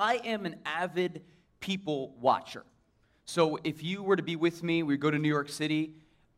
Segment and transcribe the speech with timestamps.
[0.00, 1.22] I am an avid
[1.60, 2.64] people watcher.
[3.26, 5.92] So if you were to be with me, we go to New York City,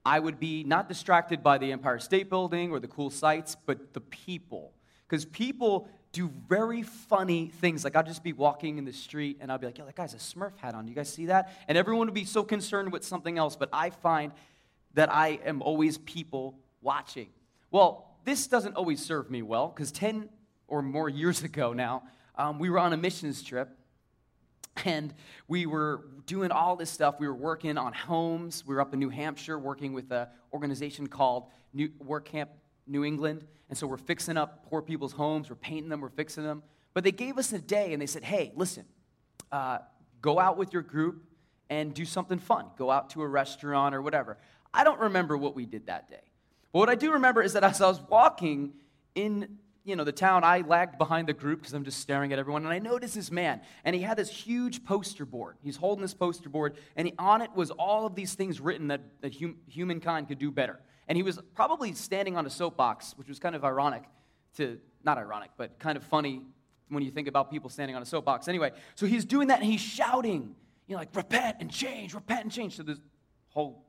[0.04, 3.94] I would be not distracted by the Empire State Building or the cool sights, but
[3.94, 4.72] the people.
[5.08, 7.84] Because people do very funny things.
[7.84, 10.12] Like I'll just be walking in the street and I'll be like, yo, that guy's
[10.12, 10.84] a Smurf hat on.
[10.84, 11.52] Do you guys see that?
[11.68, 14.32] And everyone would be so concerned with something else, but I find
[14.94, 17.28] that I am always people watching.
[17.70, 20.28] Well, this doesn't always serve me well because 10
[20.66, 22.02] or more years ago now,
[22.36, 23.76] um, we were on a missions trip
[24.84, 25.12] and
[25.48, 27.16] we were doing all this stuff.
[27.18, 28.64] We were working on homes.
[28.66, 32.50] We were up in New Hampshire working with an organization called New, Work Camp
[32.86, 33.44] New England.
[33.68, 36.62] And so we're fixing up poor people's homes, we're painting them, we're fixing them.
[36.94, 38.84] But they gave us a day and they said, hey, listen,
[39.50, 39.78] uh,
[40.20, 41.24] go out with your group
[41.70, 42.66] and do something fun.
[42.76, 44.36] Go out to a restaurant or whatever.
[44.74, 46.20] I don't remember what we did that day.
[46.72, 48.72] But what I do remember is that as I was walking
[49.14, 52.38] in you know, the town, I lagged behind the group because I'm just staring at
[52.38, 52.64] everyone.
[52.64, 55.56] And I noticed this man, and he had this huge poster board.
[55.62, 58.88] He's holding this poster board, and he, on it was all of these things written
[58.88, 60.80] that, that hum, humankind could do better.
[61.08, 64.04] And he was probably standing on a soapbox, which was kind of ironic
[64.56, 66.42] to, not ironic, but kind of funny
[66.88, 68.46] when you think about people standing on a soapbox.
[68.46, 70.54] Anyway, so he's doing that, and he's shouting,
[70.86, 72.98] you know, like, repent and change, repent and change to this
[73.48, 73.84] whole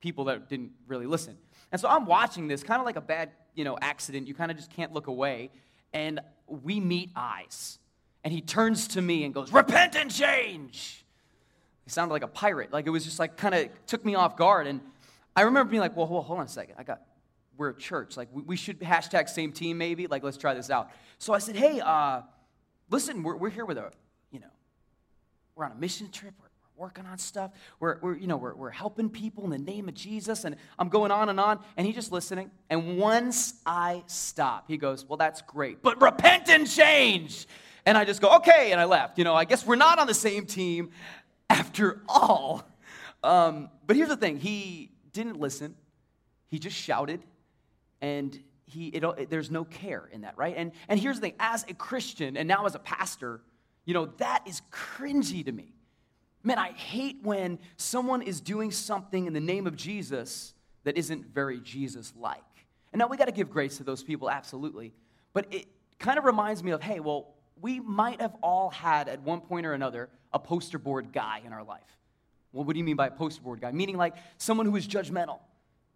[0.00, 1.36] people that didn't really listen.
[1.72, 4.26] And so I'm watching this, kind of like a bad, you know, accident.
[4.26, 5.50] You kind of just can't look away.
[5.92, 7.78] And we meet eyes.
[8.24, 11.04] And he turns to me and goes, Repent and change.
[11.84, 12.72] He sounded like a pirate.
[12.72, 14.66] Like it was just like kind of took me off guard.
[14.66, 14.80] And
[15.36, 16.76] I remember being like, well, hold, hold on a second.
[16.78, 17.02] I got,
[17.56, 18.16] we're a church.
[18.16, 20.06] Like we, we, should hashtag same team maybe.
[20.06, 20.90] Like let's try this out.
[21.18, 22.22] So I said, hey, uh,
[22.90, 23.90] listen, we're, we're here with a,
[24.30, 24.50] you know,
[25.54, 26.34] we're on a mission trip.
[26.76, 27.52] Working on stuff.
[27.78, 30.44] We're, we're, you know, we're, we're helping people in the name of Jesus.
[30.44, 31.60] And I'm going on and on.
[31.76, 32.50] And he's just listening.
[32.68, 37.46] And once I stop, he goes, Well, that's great, but repent and change.
[37.86, 38.72] And I just go, Okay.
[38.72, 39.18] And I left.
[39.18, 40.90] You know, I guess we're not on the same team
[41.48, 42.64] after all.
[43.22, 45.76] Um, but here's the thing he didn't listen,
[46.48, 47.22] he just shouted.
[48.00, 50.54] And he, it, it, there's no care in that, right?
[50.56, 53.40] And, and here's the thing as a Christian and now as a pastor,
[53.84, 55.74] you know, that is cringy to me
[56.44, 60.52] Man, I hate when someone is doing something in the name of Jesus
[60.84, 62.42] that isn't very Jesus like.
[62.92, 64.92] And now we got to give grace to those people, absolutely.
[65.32, 65.66] But it
[65.98, 69.64] kind of reminds me of hey, well, we might have all had at one point
[69.64, 71.80] or another a poster board guy in our life.
[72.52, 73.72] Well, what do you mean by a poster board guy?
[73.72, 75.40] Meaning like someone who was judgmental,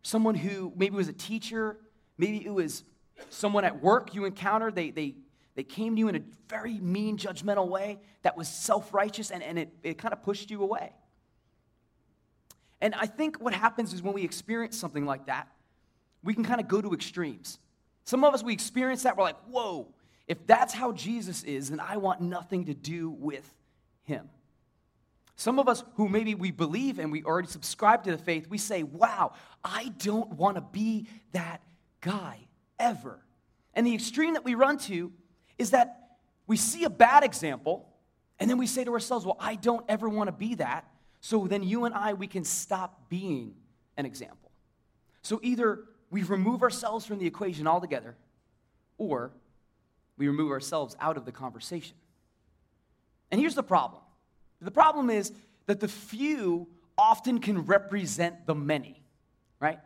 [0.03, 1.76] someone who maybe was a teacher,
[2.16, 2.84] maybe it was
[3.28, 5.14] someone at work you encountered, they, they
[5.58, 9.42] they came to you in a very mean, judgmental way that was self righteous and,
[9.42, 10.92] and it, it kind of pushed you away.
[12.80, 15.48] And I think what happens is when we experience something like that,
[16.22, 17.58] we can kind of go to extremes.
[18.04, 19.88] Some of us, we experience that, we're like, whoa,
[20.28, 23.52] if that's how Jesus is, then I want nothing to do with
[24.04, 24.28] him.
[25.34, 28.58] Some of us who maybe we believe and we already subscribe to the faith, we
[28.58, 29.32] say, wow,
[29.64, 31.62] I don't want to be that
[32.00, 32.46] guy
[32.78, 33.19] ever.
[33.75, 35.12] And the extreme that we run to
[35.58, 37.88] is that we see a bad example,
[38.38, 40.88] and then we say to ourselves, well, I don't ever want to be that.
[41.20, 43.54] So then you and I, we can stop being
[43.96, 44.50] an example.
[45.22, 45.80] So either
[46.10, 48.16] we remove ourselves from the equation altogether,
[48.96, 49.32] or
[50.16, 51.96] we remove ourselves out of the conversation.
[53.30, 54.02] And here's the problem
[54.60, 55.32] the problem is
[55.66, 59.02] that the few often can represent the many,
[59.60, 59.78] right?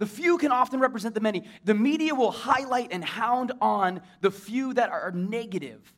[0.00, 1.44] The few can often represent the many.
[1.64, 5.92] The media will highlight and hound on the few that are negative.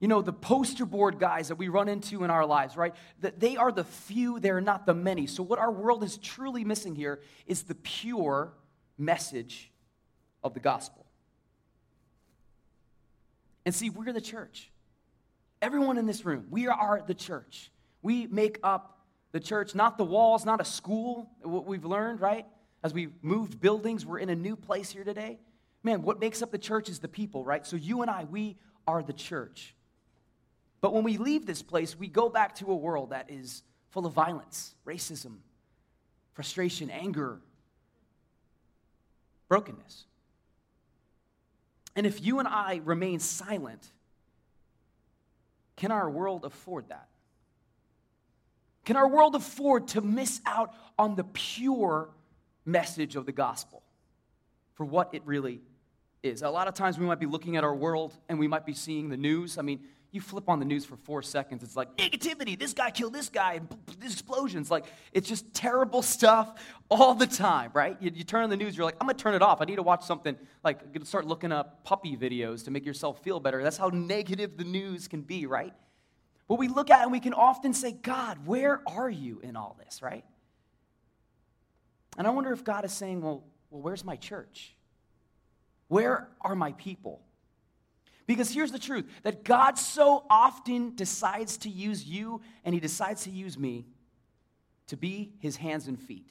[0.00, 2.94] You know, the poster board guys that we run into in our lives, right?
[3.20, 5.26] That they are the few, they're not the many.
[5.26, 8.54] So, what our world is truly missing here is the pure
[8.96, 9.70] message
[10.42, 11.04] of the gospel.
[13.66, 14.70] And see, we're the church.
[15.60, 17.70] Everyone in this room, we are the church.
[18.00, 18.98] We make up
[19.32, 22.46] the church, not the walls, not a school, what we've learned, right?
[22.82, 25.38] As we moved buildings, we're in a new place here today.
[25.82, 27.66] Man, what makes up the church is the people, right?
[27.66, 28.56] So you and I, we
[28.86, 29.74] are the church.
[30.80, 34.06] But when we leave this place, we go back to a world that is full
[34.06, 35.36] of violence, racism,
[36.34, 37.40] frustration, anger,
[39.48, 40.06] brokenness.
[41.94, 43.86] And if you and I remain silent,
[45.76, 47.08] can our world afford that?
[48.84, 52.08] Can our world afford to miss out on the pure
[52.64, 53.82] message of the gospel
[54.74, 55.60] for what it really
[56.22, 56.42] is.
[56.42, 58.74] A lot of times we might be looking at our world and we might be
[58.74, 59.58] seeing the news.
[59.58, 59.80] I mean,
[60.12, 62.58] you flip on the news for four seconds, it's like negativity.
[62.58, 63.66] This guy killed this guy, and
[64.02, 64.70] explosions.
[64.70, 66.54] Like, it's just terrible stuff
[66.90, 67.96] all the time, right?
[67.98, 69.62] You, you turn on the news, you're like, I'm gonna turn it off.
[69.62, 73.22] I need to watch something, like, gonna start looking up puppy videos to make yourself
[73.22, 73.62] feel better.
[73.62, 75.72] That's how negative the news can be, right?
[76.46, 79.78] But we look at and we can often say, God, where are you in all
[79.82, 80.24] this, right?
[82.16, 84.74] And I wonder if God is saying, well, well where's my church?
[85.88, 87.22] Where are my people?
[88.26, 93.24] Because here's the truth that God so often decides to use you and He decides
[93.24, 93.86] to use me
[94.86, 96.28] to be His hands and feet,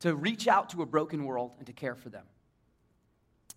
[0.00, 2.24] to reach out to a broken world and to care for them.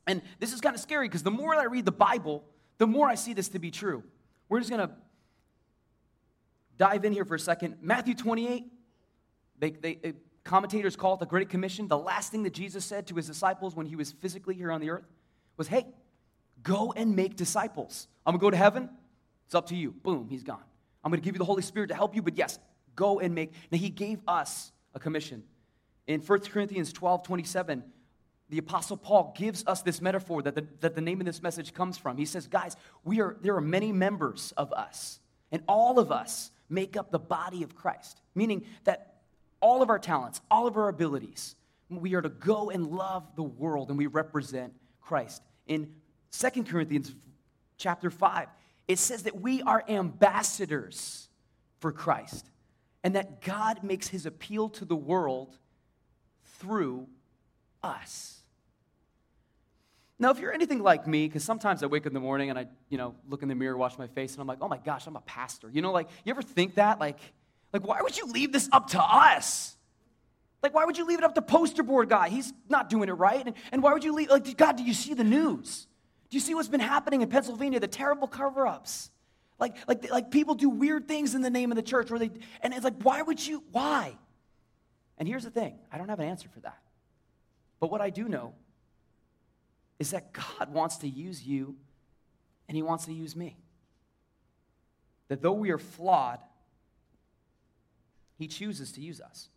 [0.08, 2.44] And this is kind of scary because the more I read the Bible,
[2.78, 4.04] the more I see this to be true.
[4.50, 4.94] We're just going to
[6.78, 7.78] dive in here for a second.
[7.82, 8.66] Matthew 28,
[9.60, 10.14] they, they,
[10.46, 11.90] commentators call it the Great Commission.
[11.90, 14.80] The last thing that Jesus said to his disciples when he was physically here on
[14.80, 15.06] the earth
[15.58, 15.88] was, Hey,
[16.66, 18.08] Go and make disciples.
[18.26, 18.90] I'm gonna go to heaven.
[19.46, 19.92] It's up to you.
[19.92, 20.64] Boom, he's gone.
[21.04, 22.58] I'm gonna give you the Holy Spirit to help you, but yes,
[22.96, 23.54] go and make.
[23.72, 25.44] Now, he gave us a commission.
[26.08, 27.84] In 1 Corinthians 12 27,
[28.50, 31.74] the Apostle Paul gives us this metaphor that the, that the name of this message
[31.74, 32.18] comes from.
[32.18, 35.20] He says, Guys, we are, there are many members of us,
[35.52, 39.15] and all of us make up the body of Christ, meaning that
[39.66, 41.56] all of our talents, all of our abilities,
[41.90, 44.72] we are to go and love the world and we represent
[45.02, 45.42] Christ.
[45.66, 45.92] In
[46.30, 47.12] Second Corinthians
[47.76, 48.48] chapter 5,
[48.88, 51.30] it says that we are ambassadors
[51.80, 52.48] for Christ
[53.04, 55.58] and that God makes his appeal to the world
[56.60, 57.08] through
[57.82, 58.44] us.
[60.20, 62.60] Now, if you're anything like me, because sometimes I wake up in the morning and
[62.60, 64.78] I, you know, look in the mirror, wash my face, and I'm like, oh my
[64.78, 65.72] gosh, I'm a pastor.
[65.72, 67.00] You know, like, you ever think that?
[67.00, 67.18] Like,
[67.76, 69.76] like why would you leave this up to us?
[70.66, 72.28] Like, why would you leave it up to poster board guy?
[72.28, 73.46] He's not doing it right.
[73.46, 75.86] And, and why would you leave, like, God, do you see the news?
[76.32, 77.80] Do you see what's been happening in Pennsylvania?
[77.80, 79.12] The terrible cover ups.
[79.60, 82.32] Like, like, like people do weird things in the name of the church where they,
[82.62, 84.18] and it's like, why would you, why?
[85.20, 86.80] And here's the thing I don't have an answer for that.
[87.80, 88.56] But what I do know
[90.00, 91.76] is that God wants to use you
[92.68, 93.56] and He wants to use me.
[95.28, 96.40] That though we are flawed,
[98.38, 99.50] He chooses to use us.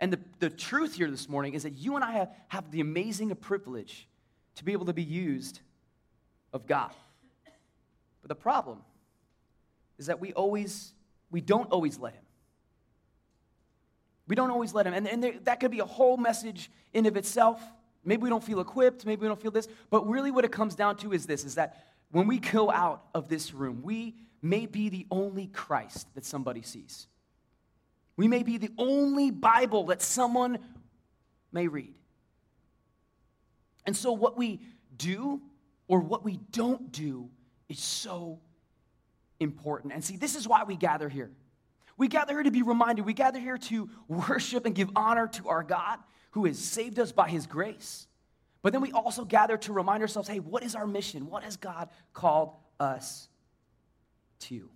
[0.00, 2.80] And the, the truth here this morning is that you and I have, have the
[2.80, 4.06] amazing privilege
[4.56, 5.60] to be able to be used
[6.52, 6.92] of God.
[8.22, 8.78] But the problem
[9.98, 10.92] is that we always,
[11.30, 12.22] we don't always let Him.
[14.28, 14.94] We don't always let Him.
[14.94, 17.60] And, and there, that could be a whole message in of itself.
[18.04, 19.68] Maybe we don't feel equipped, maybe we don't feel this.
[19.90, 23.04] But really what it comes down to is this, is that when we go out
[23.14, 27.06] of this room, we may be the only Christ that somebody sees.
[28.18, 30.58] We may be the only Bible that someone
[31.52, 31.94] may read.
[33.86, 34.60] And so, what we
[34.96, 35.40] do
[35.86, 37.30] or what we don't do
[37.68, 38.40] is so
[39.38, 39.94] important.
[39.94, 41.30] And see, this is why we gather here.
[41.96, 45.48] We gather here to be reminded, we gather here to worship and give honor to
[45.48, 46.00] our God
[46.32, 48.08] who has saved us by his grace.
[48.62, 51.30] But then we also gather to remind ourselves hey, what is our mission?
[51.30, 53.28] What has God called us
[54.40, 54.68] to?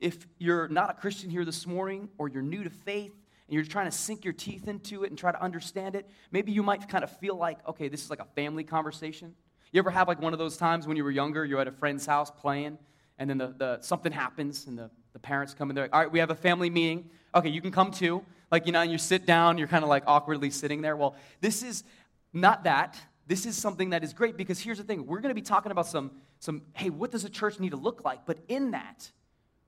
[0.00, 3.12] If you're not a Christian here this morning, or you're new to faith,
[3.48, 6.52] and you're trying to sink your teeth into it and try to understand it, maybe
[6.52, 9.34] you might kind of feel like, okay, this is like a family conversation.
[9.72, 11.72] You ever have like one of those times when you were younger, you're at a
[11.72, 12.78] friend's house playing,
[13.18, 16.00] and then the, the, something happens, and the, the parents come in, they're like, all
[16.00, 17.08] right, we have a family meeting.
[17.34, 18.24] Okay, you can come too.
[18.50, 20.96] Like, you know, and you sit down, you're kind of like awkwardly sitting there.
[20.96, 21.84] Well, this is
[22.32, 23.00] not that.
[23.26, 25.72] This is something that is great because here's the thing we're going to be talking
[25.72, 28.24] about some, some, hey, what does a church need to look like?
[28.26, 29.10] But in that,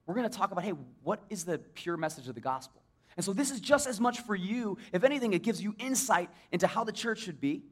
[0.09, 0.73] we're going to talk about, hey,
[1.03, 2.83] what is the pure message of the gospel?
[3.17, 4.79] And so this is just as much for you.
[4.93, 7.63] If anything, it gives you insight into how the church should be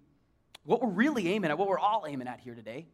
[0.64, 2.86] what we're really aiming at, what we're all aiming at here today,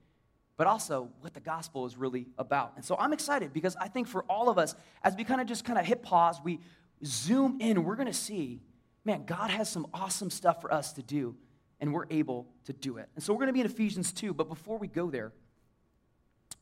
[0.57, 2.75] but also what the gospel is really about.
[2.77, 5.47] And so I'm excited because I think for all of us, as we kind of
[5.47, 6.61] just kind of hit pause, we
[7.05, 8.61] zoom in, we're going to see,
[9.05, 11.35] man, God has some awesome stuff for us to do,
[11.81, 13.09] and we're able to do it.
[13.17, 15.33] And so we're going to be in Ephesians 2, but before we go there,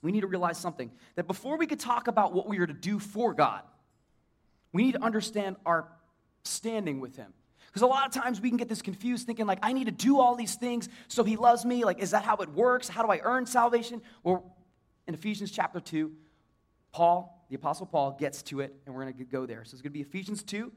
[0.03, 2.73] we need to realize something that before we could talk about what we are to
[2.73, 3.63] do for God,
[4.73, 5.89] we need to understand our
[6.45, 7.33] standing with Him.
[7.67, 9.93] Because a lot of times we can get this confused thinking, like, I need to
[9.93, 11.85] do all these things so he loves me.
[11.85, 12.89] Like, is that how it works?
[12.89, 14.03] How do I earn salvation?
[14.25, 14.57] Well,
[15.07, 16.11] in Ephesians chapter 2,
[16.91, 19.65] Paul, the Apostle Paul, gets to it, and we're going to go there.
[19.65, 20.73] So it's going to be Ephesians 2,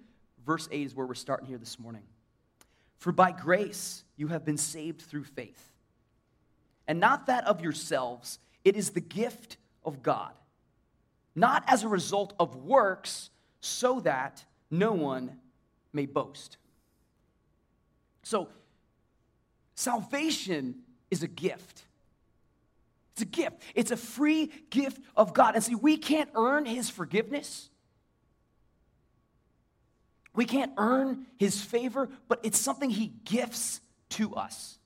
[0.45, 2.03] verse 8 is where we're starting here this morning.
[2.97, 5.71] For by grace you have been saved through faith,
[6.87, 10.31] and not that of yourselves, it is the gift of God,
[11.35, 13.29] not as a result of works,
[13.59, 15.39] so that no one
[15.91, 16.57] may boast.
[18.23, 18.49] So,
[19.75, 20.75] salvation
[21.11, 21.83] is a gift.
[23.13, 23.61] It's a gift.
[23.75, 25.55] It's a free gift of God.
[25.55, 27.69] And see, we can't earn his forgiveness.
[30.35, 34.79] We can't earn his favor, but it's something he gifts to us.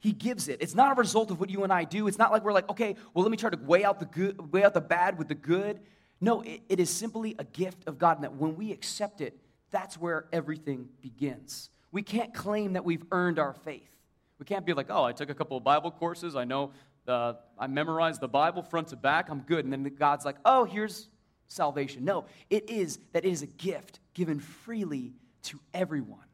[0.00, 0.60] He gives it.
[0.60, 2.08] It's not a result of what you and I do.
[2.08, 4.52] It's not like we're like, okay, well, let me try to weigh out the good,
[4.52, 5.80] weigh out the bad with the good.
[6.20, 8.16] No, it, it is simply a gift of God.
[8.16, 9.38] And that when we accept it,
[9.70, 11.70] that's where everything begins.
[11.92, 13.90] We can't claim that we've earned our faith.
[14.38, 16.34] We can't be like, oh, I took a couple of Bible courses.
[16.34, 16.72] I know
[17.04, 19.28] the, I memorized the Bible front to back.
[19.28, 19.64] I'm good.
[19.64, 21.08] And then God's like, oh, here's
[21.48, 22.04] salvation.
[22.04, 26.24] No, it is that it is a gift given freely to everyone.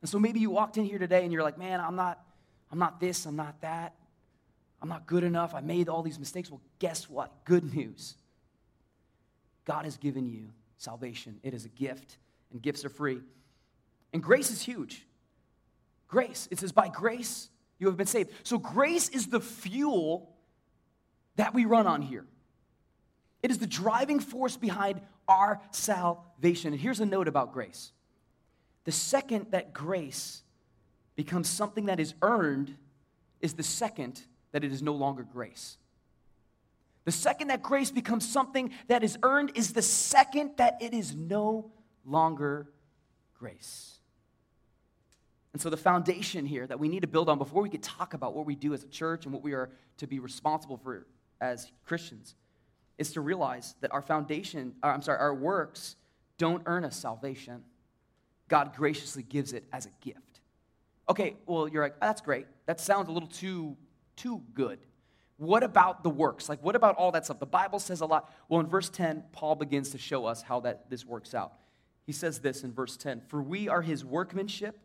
[0.00, 2.20] And so maybe you walked in here today and you're like, man, I'm not,
[2.72, 3.94] I'm not this, I'm not that.
[4.80, 5.54] I'm not good enough.
[5.54, 6.50] I made all these mistakes.
[6.50, 7.44] Well, guess what?
[7.44, 8.16] Good news.
[9.64, 11.38] God has given you salvation.
[11.44, 12.16] It is a gift,
[12.50, 13.20] and gifts are free.
[14.12, 15.06] And grace is huge.
[16.08, 16.48] Grace.
[16.50, 17.48] It says, by grace
[17.78, 18.30] you have been saved.
[18.42, 20.34] So grace is the fuel
[21.36, 22.26] that we run on here.
[23.42, 26.72] It is the driving force behind our salvation.
[26.72, 27.92] And here's a note about grace
[28.84, 30.41] the second that grace
[31.24, 32.74] becomes something that is earned
[33.40, 35.76] is the second that it is no longer grace.
[37.04, 41.14] The second that grace becomes something that is earned is the second that it is
[41.14, 41.70] no
[42.04, 42.66] longer
[43.38, 44.00] grace.
[45.52, 48.14] And so, the foundation here that we need to build on before we could talk
[48.14, 51.06] about what we do as a church and what we are to be responsible for
[51.40, 52.34] as Christians
[52.98, 55.94] is to realize that our foundation, uh, I'm sorry, our works
[56.36, 57.62] don't earn us salvation.
[58.48, 60.31] God graciously gives it as a gift.
[61.08, 62.46] Okay, well, you're like, oh, that's great.
[62.66, 63.76] That sounds a little too,
[64.16, 64.78] too good.
[65.36, 66.48] What about the works?
[66.48, 67.40] Like, what about all that stuff?
[67.40, 68.32] The Bible says a lot.
[68.48, 71.54] Well, in verse 10, Paul begins to show us how that this works out.
[72.04, 74.78] He says this in verse 10 For we are his workmanship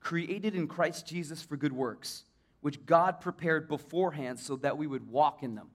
[0.00, 2.24] created in Christ Jesus for good works,
[2.60, 5.68] which God prepared beforehand so that we would walk in them.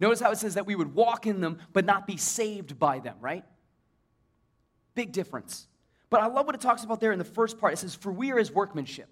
[0.00, 2.98] Notice how it says that we would walk in them, but not be saved by
[2.98, 3.44] them, right?
[4.94, 5.68] Big difference.
[6.08, 7.72] But I love what it talks about there in the first part.
[7.72, 9.08] It says, For we are his workmanship.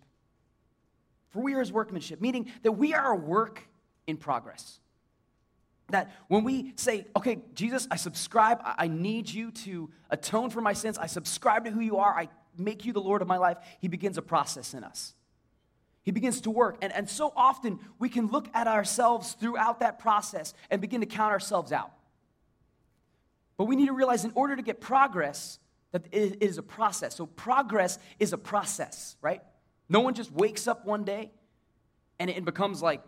[1.30, 3.60] For we are his workmanship, meaning that we are a work
[4.06, 4.78] in progress.
[5.90, 10.72] That when we say, okay, Jesus, I subscribe, I need you to atone for my
[10.72, 13.58] sins, I subscribe to who you are, I make you the Lord of my life,
[13.80, 15.14] He begins a process in us.
[16.04, 16.76] He begins to work.
[16.82, 21.06] And, and so often we can look at ourselves throughout that process and begin to
[21.06, 21.92] count ourselves out.
[23.56, 25.58] But we need to realize in order to get progress,
[25.94, 27.14] that it is a process.
[27.14, 29.40] So progress is a process, right?
[29.88, 31.30] No one just wakes up one day
[32.18, 33.00] and it becomes like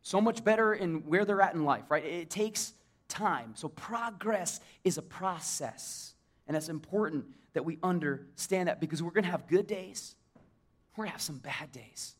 [0.00, 2.02] so much better in where they're at in life, right?
[2.02, 2.72] It takes
[3.08, 3.52] time.
[3.56, 6.14] So progress is a process.
[6.46, 10.14] And that's important that we understand that because we're going to have good days,
[10.96, 12.14] we're going to have some bad days.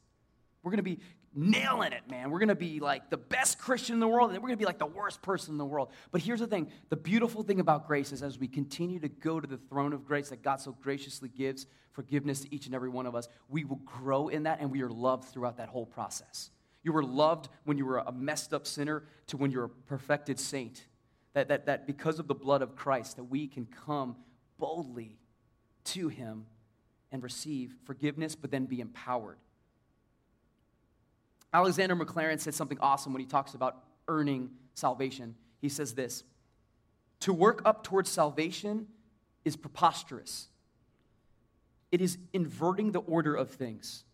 [0.63, 0.99] We're going to be
[1.35, 2.31] nailing it, man.
[2.31, 4.63] We're going to be like the best Christian in the world, and we're going to
[4.63, 5.91] be like the worst person in the world.
[6.11, 9.41] But here's the thing the beautiful thing about grace is as we continue to go
[9.41, 12.89] to the throne of grace that God so graciously gives forgiveness to each and every
[12.89, 15.87] one of us, we will grow in that and we are loved throughout that whole
[15.87, 16.51] process.
[16.83, 20.39] You were loved when you were a messed up sinner to when you're a perfected
[20.39, 20.87] saint.
[21.35, 24.17] That, that, that because of the blood of Christ, that we can come
[24.59, 25.19] boldly
[25.85, 26.47] to him
[27.13, 29.39] and receive forgiveness, but then be empowered.
[31.53, 35.35] Alexander Maclaren said something awesome when he talks about earning salvation.
[35.61, 36.25] He says this
[37.21, 38.87] To work up towards salvation
[39.45, 40.49] is preposterous,
[41.91, 44.05] it is inverting the order of things.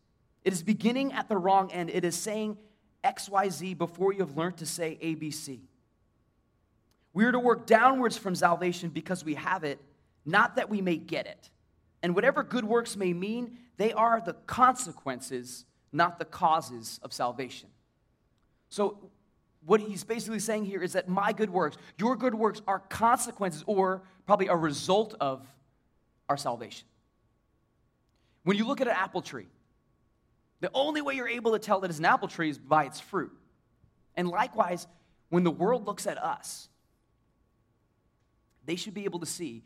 [0.44, 1.90] It is beginning at the wrong end.
[1.90, 2.56] It is saying
[3.02, 5.58] XYZ before you have learned to say ABC.
[7.12, 9.80] We are to work downwards from salvation because we have it,
[10.24, 11.50] not that we may get it.
[12.02, 17.68] And whatever good works may mean, they are the consequences, not the causes of salvation.
[18.68, 19.10] So,
[19.64, 23.64] what he's basically saying here is that my good works, your good works, are consequences
[23.66, 25.44] or probably a result of
[26.28, 26.86] our salvation.
[28.44, 29.48] When you look at an apple tree,
[30.60, 33.00] the only way you're able to tell that it's an apple tree is by its
[33.00, 33.32] fruit.
[34.14, 34.86] And likewise,
[35.30, 36.68] when the world looks at us,
[38.64, 39.64] they should be able to see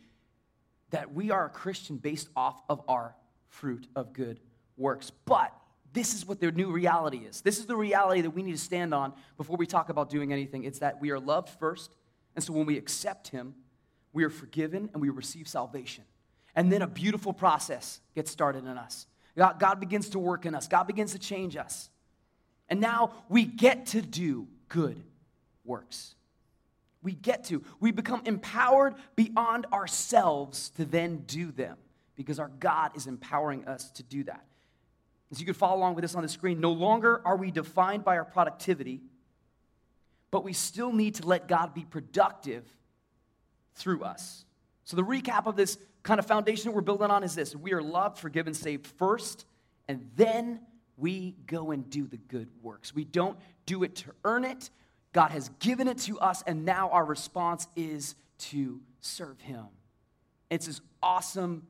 [0.91, 3.15] that we are a Christian based off of our
[3.49, 4.41] fruit of good
[4.77, 5.13] works.
[5.25, 5.53] But
[5.93, 7.41] this is what their new reality is.
[7.41, 10.33] This is the reality that we need to stand on before we talk about doing
[10.33, 10.65] anything.
[10.65, 11.97] It's that we are loved first.
[12.35, 13.55] And so when we accept Him,
[14.13, 16.05] we are forgiven and we receive salvation.
[16.55, 19.07] And then a beautiful process gets started in us.
[19.37, 21.91] God, begins to work in us, God begins to change us.
[22.69, 25.03] And now we get to do good
[25.65, 26.15] works
[27.03, 27.63] we get to.
[27.81, 31.77] We become empowered beyond ourselves to then do them
[32.17, 34.45] because our God is empowering us to do that.
[35.31, 38.05] As you can follow along with this on the screen, no longer are we defined
[38.05, 39.01] by our productivity,
[40.31, 42.65] but we still need to let God be productive
[43.75, 44.45] through us.
[44.85, 47.83] So, the recap of this kind of foundation we're building on is this we are
[47.83, 49.45] loved, forgiven, saved first,
[49.89, 50.61] and then
[50.97, 52.95] we go and do the good works.
[52.95, 54.71] We don't do it to earn it.
[55.13, 59.67] God has given it to us, and now our response is to serve Him.
[60.51, 61.67] It's this awesome,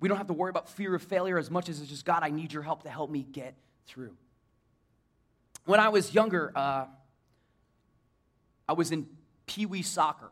[0.00, 2.22] we don't have to worry about fear of failure as much as it's just, God,
[2.22, 3.54] I need your help to help me get
[3.86, 4.14] through.
[5.64, 6.86] When I was younger, uh,
[8.68, 9.06] I was in
[9.46, 10.30] Pee Wee soccer.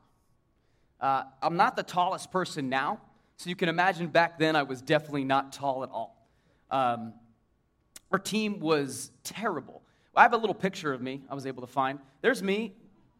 [1.00, 3.00] Uh, I'm not the tallest person now,
[3.36, 6.26] so you can imagine back then I was definitely not tall at all.
[6.70, 7.12] Um,
[8.12, 9.82] our team was terrible.
[10.14, 11.98] I have a little picture of me I was able to find.
[12.22, 12.72] There's me,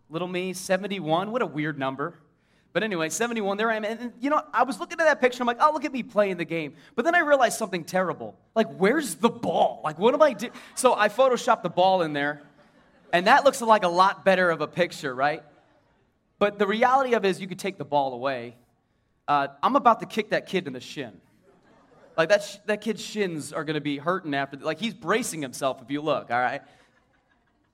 [0.09, 1.31] little me, 71.
[1.31, 2.15] What a weird number.
[2.77, 3.85] But anyway, 71, there I am.
[3.87, 5.43] And, you know, I was looking at that picture.
[5.43, 6.75] I'm like, oh, look at me playing the game.
[6.95, 8.37] But then I realized something terrible.
[8.55, 9.81] Like, where's the ball?
[9.83, 10.53] Like, what am I doing?
[10.75, 12.43] So I photoshopped the ball in there.
[13.15, 15.43] And that looks like a lot better of a picture, right?
[16.39, 18.57] But the reality of it is, you could take the ball away.
[19.27, 21.19] Uh, I'm about to kick that kid in the shin.
[22.15, 25.41] Like, that, sh- that kid's shins are going to be hurting after, like, he's bracing
[25.41, 26.61] himself if you look, all right?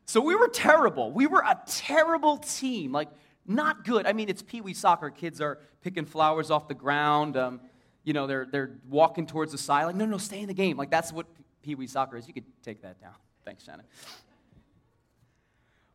[0.06, 1.10] So we were terrible.
[1.10, 2.92] We were a terrible team.
[2.92, 3.08] Like,
[3.46, 4.06] not good.
[4.06, 5.10] I mean, it's Pee Wee soccer.
[5.10, 7.36] Kids are picking flowers off the ground.
[7.36, 7.60] Um,
[8.04, 9.84] you know, they're, they're walking towards the side.
[9.84, 10.76] Like, no, no, stay in the game.
[10.76, 11.26] Like, that's what
[11.62, 12.26] Pee Wee soccer is.
[12.26, 13.14] You could take that down.
[13.44, 13.84] Thanks, Shannon.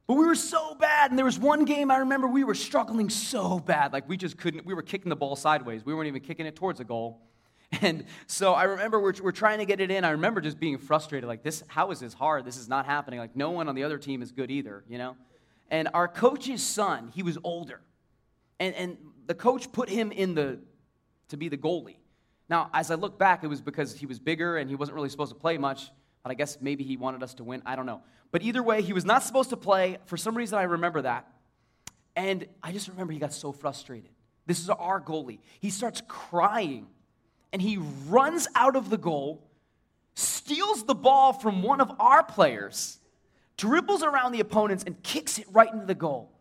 [0.08, 1.12] But we were so bad.
[1.12, 3.92] And there was one game I remember we were struggling so bad.
[3.92, 5.86] Like, we just couldn't, we were kicking the ball sideways.
[5.86, 7.22] We weren't even kicking it towards a goal.
[7.82, 10.06] And so I remember we're, we're trying to get it in.
[10.06, 12.46] I remember just being frustrated, like, this, how is this hard?
[12.46, 13.20] This is not happening.
[13.20, 15.18] Like, no one on the other team is good either, you know?
[15.70, 17.82] And our coach's son, he was older.
[18.60, 20.60] And, and the coach put him in the,
[21.30, 21.98] to be the goalie.
[22.50, 25.10] Now, as I look back, it was because he was bigger and he wasn't really
[25.10, 25.92] supposed to play much,
[26.24, 27.62] but I guess maybe he wanted us to win.
[27.66, 28.02] I don't know.
[28.32, 29.98] But either way, he was not supposed to play.
[30.06, 31.28] For some reason, I remember that.
[32.16, 34.10] And I just remember he got so frustrated.
[34.46, 35.40] This is our goalie.
[35.60, 36.88] He starts crying
[37.54, 39.48] and he runs out of the goal,
[40.16, 43.00] steals the ball from one of our players,
[43.58, 46.32] dribbles around the opponents, and kicks it right into the goal.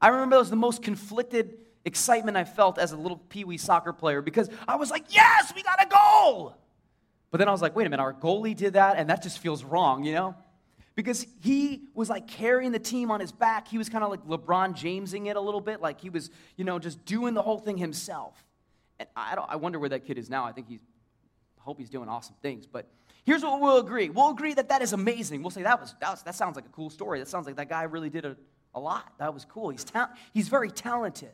[0.00, 3.58] I remember it was the most conflicted excitement I felt as a little pee wee
[3.58, 6.56] soccer player because I was like, yes, we got a goal.
[7.30, 9.38] But then I was like, wait a minute, our goalie did that, and that just
[9.38, 10.34] feels wrong, you know?
[10.96, 13.68] Because he was like carrying the team on his back.
[13.68, 16.64] He was kind of like LeBron Jamesing it a little bit, like he was, you
[16.64, 18.44] know, just doing the whole thing himself.
[18.98, 20.44] And I, I wonder where that kid is now.
[20.44, 20.80] I think he's,
[21.58, 22.66] I hope he's doing awesome things.
[22.66, 22.86] But
[23.24, 25.42] here's what we'll agree we'll agree that that is amazing.
[25.42, 27.18] We'll say that, was, that, was, that sounds like a cool story.
[27.18, 28.36] That sounds like that guy really did a,
[28.74, 29.12] a lot.
[29.18, 29.70] That was cool.
[29.70, 31.32] He's, ta- he's very talented.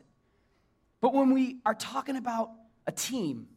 [1.01, 2.51] But when we are talking about
[2.87, 3.47] a team,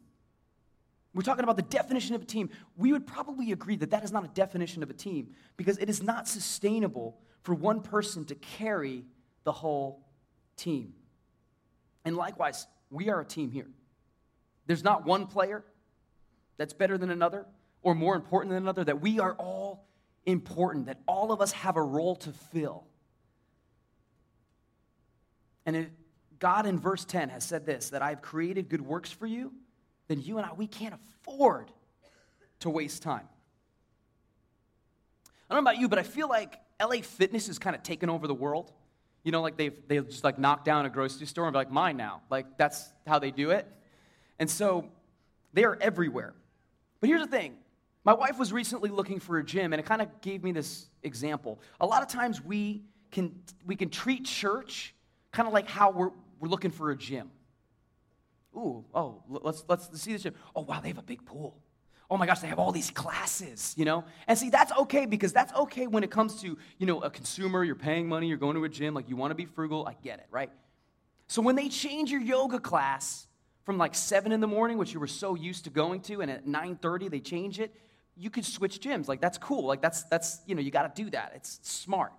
[1.13, 4.11] we're talking about the definition of a team, we would probably agree that that is
[4.11, 8.35] not a definition of a team because it is not sustainable for one person to
[8.35, 9.03] carry
[9.43, 10.05] the whole
[10.55, 10.93] team.
[12.05, 13.67] And likewise, we are a team here.
[14.67, 15.63] There's not one player
[16.57, 17.45] that's better than another
[17.81, 19.87] or more important than another, that we are all
[20.25, 22.85] important, that all of us have a role to fill.
[25.65, 25.91] And it,
[26.39, 29.53] God in verse 10 has said this that I've created good works for you,
[30.07, 31.71] then you and I, we can't afford
[32.59, 33.27] to waste time.
[35.49, 38.09] I don't know about you, but I feel like LA Fitness is kind of taken
[38.09, 38.71] over the world.
[39.23, 41.71] You know, like they've, they've just like knocked down a grocery store and be like,
[41.71, 42.21] mine now.
[42.29, 43.67] Like that's how they do it.
[44.39, 44.89] And so
[45.53, 46.33] they are everywhere.
[46.99, 47.57] But here's the thing
[48.03, 50.87] my wife was recently looking for a gym, and it kind of gave me this
[51.03, 51.61] example.
[51.79, 53.35] A lot of times we can,
[53.65, 54.95] we can treat church
[55.31, 57.29] kind of like how we're, we're looking for a gym.
[58.55, 60.33] Ooh, oh, let's, let's see this gym.
[60.55, 61.57] Oh, wow, they have a big pool.
[62.09, 64.03] Oh my gosh, they have all these classes, you know?
[64.27, 67.63] And see, that's okay because that's okay when it comes to, you know, a consumer,
[67.63, 69.95] you're paying money, you're going to a gym, like you want to be frugal, I
[70.03, 70.51] get it, right?
[71.27, 73.27] So when they change your yoga class
[73.63, 76.29] from like 7 in the morning, which you were so used to going to, and
[76.29, 77.73] at 9.30 they change it,
[78.21, 79.07] you could switch gyms.
[79.07, 79.65] Like that's cool.
[79.65, 81.33] Like that's, that's you know, you got to do that.
[81.35, 82.13] It's smart.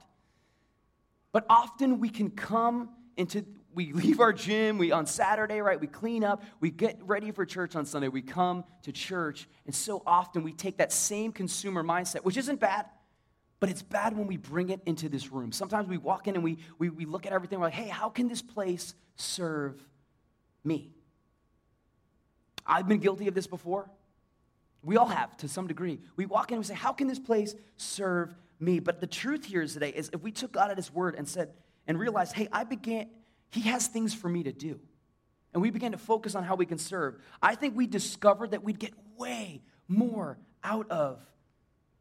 [1.31, 5.81] But often we can come into, we leave our gym, we on Saturday, right?
[5.81, 9.75] We clean up, we get ready for church on Sunday, we come to church, and
[9.75, 12.87] so often we take that same consumer mindset, which isn't bad,
[13.61, 15.53] but it's bad when we bring it into this room.
[15.53, 18.11] Sometimes we walk in and we, we, we look at everything, we're like, hey, how
[18.11, 19.83] can this place serve
[20.65, 20.91] me?
[22.67, 23.89] I've been guilty of this before.
[24.83, 26.01] We all have to some degree.
[26.17, 28.81] We walk in and we say, How can this place serve me?
[28.81, 31.29] But the truth here is today is if we took God at His word and
[31.29, 31.51] said,
[31.87, 33.09] and realized, hey, I began,
[33.51, 34.81] He has things for me to do.
[35.53, 37.17] And we began to focus on how we can serve.
[37.43, 41.21] I think we discovered that we'd get way more out of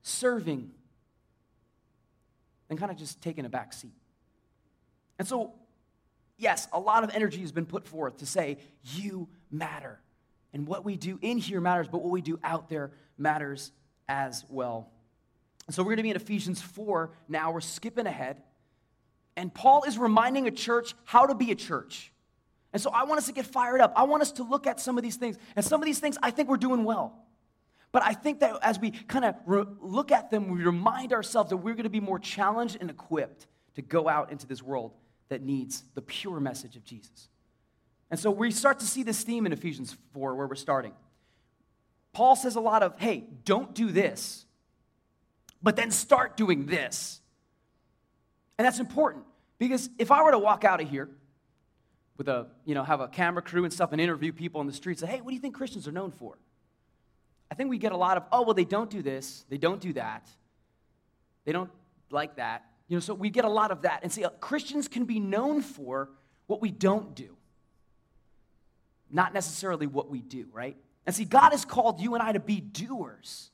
[0.04, 0.72] serving,
[2.68, 3.92] than kind of just taking a back seat.
[5.20, 5.54] And so,
[6.38, 10.00] yes, a lot of energy has been put forth to say, you matter.
[10.54, 13.72] And what we do in here matters, but what we do out there matters
[14.10, 14.90] as well.
[15.70, 17.52] So we're going to be in Ephesians 4 now.
[17.52, 18.42] We're skipping ahead.
[19.38, 22.12] And Paul is reminding a church how to be a church.
[22.74, 23.94] And so I want us to get fired up.
[23.96, 25.38] I want us to look at some of these things.
[25.56, 27.26] And some of these things I think we're doing well.
[27.92, 31.50] But I think that as we kind of re- look at them, we remind ourselves
[31.50, 34.94] that we're going to be more challenged and equipped to go out into this world
[35.30, 37.30] that needs the pure message of Jesus.
[38.12, 40.92] And so we start to see this theme in Ephesians 4, where we're starting.
[42.14, 44.46] Paul says a lot of, hey, don't do this,
[45.64, 47.22] but then start doing this.
[48.58, 49.24] And that's important
[49.58, 51.10] because if I were to walk out of here
[52.18, 54.74] with a, you know, have a camera crew and stuff and interview people on the
[54.74, 56.38] streets, say, hey, what do you think Christians are known for?
[57.50, 59.80] I think we get a lot of, oh, well, they don't do this, they don't
[59.80, 60.28] do that,
[61.46, 61.72] they don't
[62.10, 62.66] like that.
[62.90, 64.02] You know, so we get a lot of that.
[64.04, 66.10] And see, uh, Christians can be known for
[66.48, 67.38] what we don't do,
[69.12, 70.78] not necessarily what we do, right?
[71.06, 73.52] And see, God has called you and I to be doers,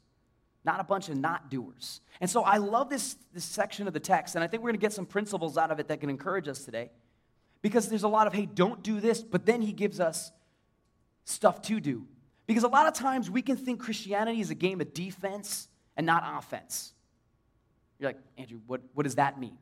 [0.63, 2.01] not a bunch of not doers.
[2.19, 4.79] And so I love this, this section of the text, and I think we're going
[4.79, 6.91] to get some principles out of it that can encourage us today.
[7.61, 10.31] Because there's a lot of, hey, don't do this, but then he gives us
[11.25, 12.07] stuff to do.
[12.45, 16.05] Because a lot of times we can think Christianity is a game of defense and
[16.05, 16.93] not offense.
[17.99, 19.57] You're like, Andrew, what, what does that mean?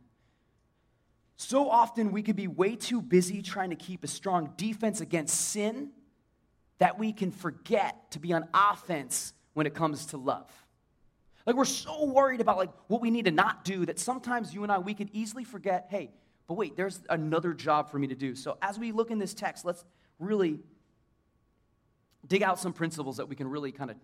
[1.37, 5.49] So often we could be way too busy trying to keep a strong defense against
[5.49, 5.89] sin
[6.77, 10.49] that we can forget to be on offense when it comes to love.
[11.45, 14.63] Like we're so worried about like what we need to not do that sometimes you
[14.63, 16.11] and I we could easily forget, hey,
[16.47, 18.35] but wait, there's another job for me to do.
[18.35, 19.83] So as we look in this text, let's
[20.19, 20.59] really
[22.27, 23.97] dig out some principles that we can really kind of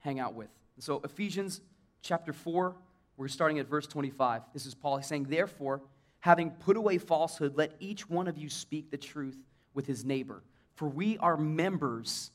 [0.00, 0.48] hang out with.
[0.78, 1.60] So Ephesians
[2.02, 2.74] chapter 4,
[3.16, 4.42] we're starting at verse 25.
[4.52, 5.82] This is Paul saying, "Therefore,
[6.22, 9.38] having put away falsehood, let each one of you speak the truth
[9.74, 10.42] with his neighbor."
[10.74, 12.30] for we are members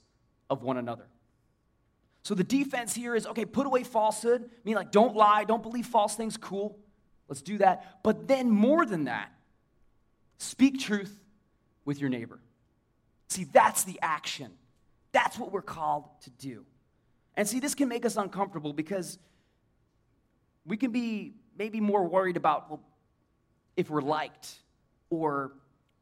[0.50, 1.06] of one another.
[2.23, 5.63] So the defense here is okay, put away falsehood, I mean like don't lie, don't
[5.63, 6.78] believe false things, cool.
[7.28, 8.00] Let's do that.
[8.04, 9.32] But then more than that,
[10.38, 11.19] speak truth
[11.84, 12.39] with your neighbor.
[13.28, 14.52] See, that's the action.
[15.12, 16.65] That's what we're called to do.
[17.36, 19.19] And see, this can make us uncomfortable because
[20.65, 22.82] we can be maybe more worried about well,
[23.77, 24.55] if we're liked
[25.09, 25.53] or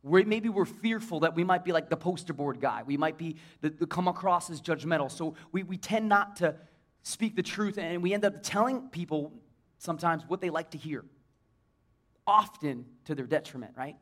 [0.03, 2.83] maybe we're fearful that we might be like the poster board guy.
[2.85, 5.11] We might be the, the come across as judgmental.
[5.11, 6.55] So we, we tend not to
[7.01, 9.33] speak the truth, and we end up telling people
[9.77, 11.03] sometimes what they like to hear,
[12.25, 13.95] often to their detriment, right?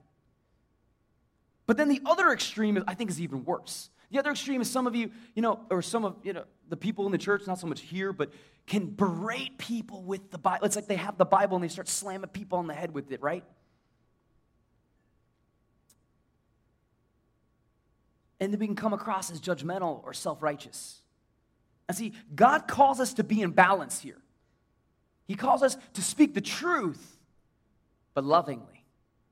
[1.65, 3.89] But then the other extreme, I think, is even worse.
[4.12, 6.77] The other extreme is some of you, you know, or some of you know the
[6.77, 8.31] people in the church, not so much here, but
[8.67, 10.65] can berate people with the Bible.
[10.65, 13.12] It's like they have the Bible and they start slamming people on the head with
[13.12, 13.43] it, right?
[18.39, 21.02] And then we can come across as judgmental or self righteous.
[21.88, 24.22] And see, God calls us to be in balance here.
[25.26, 27.17] He calls us to speak the truth,
[28.13, 28.86] but lovingly.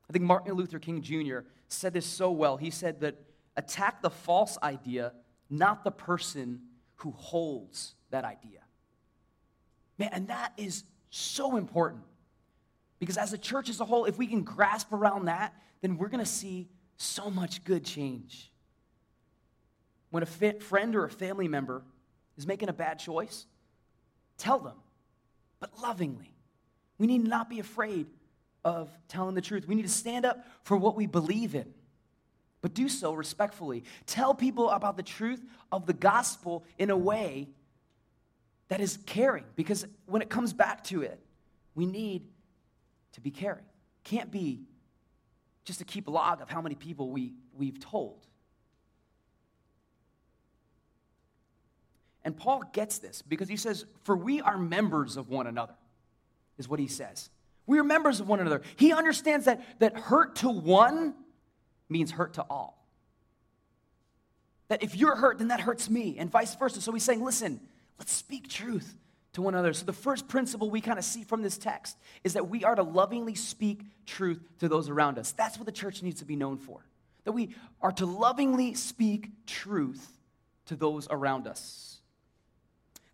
[0.08, 1.40] I think Martin Luther King Jr.
[1.68, 2.56] said this so well.
[2.56, 3.16] He said that
[3.56, 5.12] attack the false idea,
[5.50, 6.60] not the person
[6.96, 8.60] who holds that idea.
[9.98, 12.04] Man, and that is so important.
[12.98, 16.08] Because as a church as a whole, if we can grasp around that, then we're
[16.08, 18.51] going to see so much good change
[20.12, 21.82] when a friend or a family member
[22.36, 23.46] is making a bad choice,
[24.36, 24.76] tell them,
[25.58, 26.34] but lovingly.
[26.98, 28.06] We need not be afraid
[28.62, 29.66] of telling the truth.
[29.66, 31.72] We need to stand up for what we believe in,
[32.60, 33.84] but do so respectfully.
[34.04, 37.48] Tell people about the truth of the gospel in a way
[38.68, 41.18] that is caring, because when it comes back to it,
[41.74, 42.26] we need
[43.12, 43.64] to be caring.
[44.04, 44.60] Can't be
[45.64, 48.26] just to keep log of how many people we, we've told.
[52.24, 55.74] And Paul gets this because he says, For we are members of one another,
[56.58, 57.30] is what he says.
[57.66, 58.62] We are members of one another.
[58.76, 61.14] He understands that, that hurt to one
[61.88, 62.86] means hurt to all.
[64.68, 66.80] That if you're hurt, then that hurts me, and vice versa.
[66.80, 67.60] So he's saying, Listen,
[67.98, 68.96] let's speak truth
[69.34, 69.72] to one another.
[69.72, 72.74] So the first principle we kind of see from this text is that we are
[72.74, 75.32] to lovingly speak truth to those around us.
[75.32, 76.84] That's what the church needs to be known for.
[77.24, 80.18] That we are to lovingly speak truth
[80.66, 82.00] to those around us.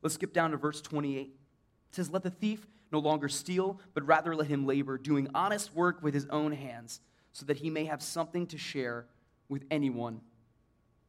[0.02, 1.20] Let's skip down to verse 28.
[1.20, 5.74] It says, Let the thief no longer steal, but rather let him labor, doing honest
[5.74, 7.00] work with his own hands,
[7.32, 9.06] so that he may have something to share
[9.48, 10.20] with anyone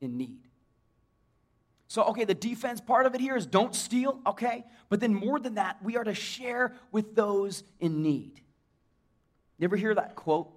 [0.02, 0.48] in need.
[1.88, 4.64] So, okay, the defense part of it here is don't steal, okay?
[4.90, 8.42] But then more than that, we are to share with those in need.
[9.58, 10.52] You ever hear that quote?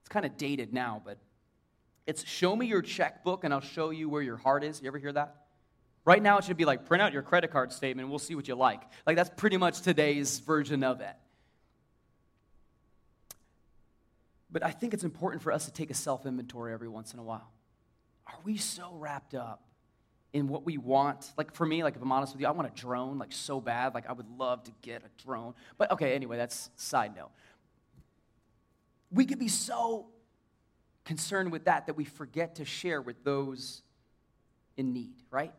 [0.00, 1.18] It's kind of dated now, but
[2.06, 4.80] it's show me your checkbook and I'll show you where your heart is.
[4.80, 5.43] You ever hear that?
[6.04, 8.46] Right now, it should be like print out your credit card statement, we'll see what
[8.46, 8.82] you like.
[9.06, 11.16] Like, that's pretty much today's version of it.
[14.50, 17.18] But I think it's important for us to take a self inventory every once in
[17.18, 17.50] a while.
[18.26, 19.64] Are we so wrapped up
[20.34, 21.32] in what we want.
[21.38, 23.60] Like for me, like if I'm honest with you, I want a drone like so
[23.60, 23.94] bad.
[23.94, 25.54] Like I would love to get a drone.
[25.78, 27.30] But okay, anyway, that's side note.
[29.12, 30.08] We could be so
[31.04, 33.82] concerned with that that we forget to share with those
[34.76, 35.52] in need, right?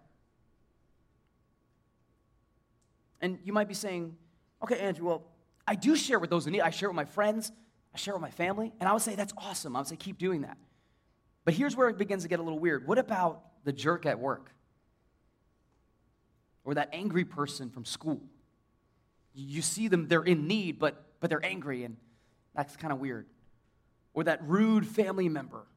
[3.25, 4.15] And you might be saying,
[4.63, 5.23] okay, Andrew, well,
[5.67, 6.61] I do share with those in need.
[6.61, 7.51] I share with my friends,
[7.93, 9.75] I share with my family, and I would say that's awesome.
[9.75, 10.57] I would say keep doing that.
[11.43, 12.87] But here's where it begins to get a little weird.
[12.87, 14.51] What about the jerk at work?
[16.65, 18.19] or that angry person from school.
[19.33, 21.95] You see them, they're in need, but, but they're angry, and
[22.55, 23.27] that's kind of weird.
[24.13, 25.67] Or that rude family member.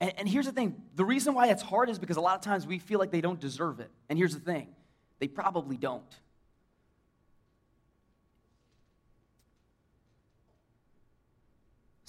[0.00, 2.42] And, and here's the thing the reason why it's hard is because a lot of
[2.42, 3.90] times we feel like they don't deserve it.
[4.08, 4.68] And here's the thing
[5.18, 6.14] they probably don't.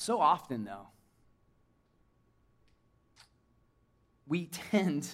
[0.10, 0.88] So often, though,
[4.26, 5.08] we tend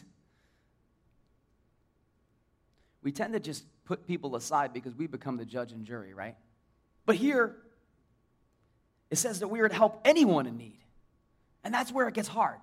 [3.03, 6.37] we tend to just put people aside because we become the judge and jury, right?
[7.05, 7.57] But here,
[9.11, 10.79] it says that we are to help anyone in need.
[11.65, 12.61] And that's where it gets hard.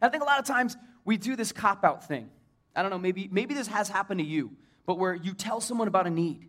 [0.00, 2.30] And I think a lot of times we do this cop out thing.
[2.74, 5.86] I don't know, maybe, maybe this has happened to you, but where you tell someone
[5.86, 6.48] about a need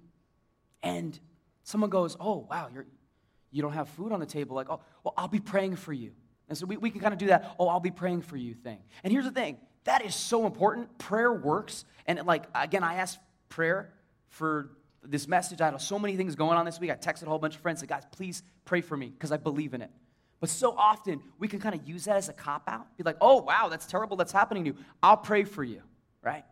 [0.81, 1.19] and
[1.63, 2.87] someone goes, Oh, wow, you're,
[3.51, 4.55] you don't have food on the table.
[4.55, 6.11] Like, oh, well, I'll be praying for you.
[6.47, 8.53] And so we, we can kind of do that, oh, I'll be praying for you
[8.53, 8.79] thing.
[9.03, 10.97] And here's the thing that is so important.
[10.97, 11.85] Prayer works.
[12.05, 13.93] And like, again, I asked prayer
[14.27, 14.71] for
[15.03, 15.61] this message.
[15.61, 16.91] I had so many things going on this week.
[16.91, 19.37] I texted a whole bunch of friends, said, guys, please pray for me because I
[19.37, 19.89] believe in it.
[20.39, 22.95] But so often we can kind of use that as a cop out.
[22.97, 24.15] Be like, oh, wow, that's terrible.
[24.17, 24.75] That's happening to you.
[25.03, 25.81] I'll pray for you,
[26.21, 26.45] right?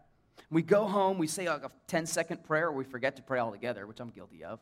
[0.50, 3.40] We go home, we say like a 10 second prayer, or we forget to pray
[3.40, 4.60] altogether, which I'm guilty of.